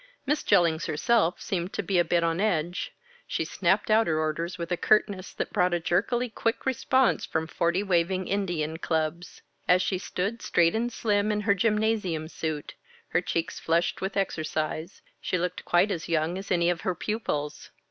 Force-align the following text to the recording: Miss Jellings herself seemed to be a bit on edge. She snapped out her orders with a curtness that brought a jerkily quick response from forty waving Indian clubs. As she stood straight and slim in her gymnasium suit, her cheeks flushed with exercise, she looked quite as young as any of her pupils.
Miss 0.25 0.41
Jellings 0.41 0.87
herself 0.87 1.39
seemed 1.39 1.73
to 1.73 1.83
be 1.83 1.99
a 1.99 2.03
bit 2.03 2.23
on 2.23 2.39
edge. 2.39 2.91
She 3.27 3.45
snapped 3.45 3.91
out 3.91 4.07
her 4.07 4.17
orders 4.19 4.57
with 4.57 4.71
a 4.71 4.75
curtness 4.75 5.31
that 5.33 5.53
brought 5.53 5.75
a 5.75 5.79
jerkily 5.79 6.27
quick 6.27 6.65
response 6.65 7.23
from 7.23 7.45
forty 7.45 7.83
waving 7.83 8.27
Indian 8.27 8.77
clubs. 8.79 9.43
As 9.67 9.83
she 9.83 9.99
stood 9.99 10.41
straight 10.41 10.73
and 10.73 10.91
slim 10.91 11.31
in 11.31 11.41
her 11.41 11.53
gymnasium 11.53 12.29
suit, 12.29 12.73
her 13.09 13.21
cheeks 13.21 13.59
flushed 13.59 14.01
with 14.01 14.17
exercise, 14.17 15.03
she 15.21 15.37
looked 15.37 15.65
quite 15.65 15.91
as 15.91 16.09
young 16.09 16.35
as 16.35 16.49
any 16.49 16.71
of 16.71 16.81
her 16.81 16.95
pupils. 16.95 17.69